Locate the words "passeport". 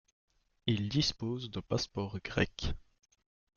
1.61-2.17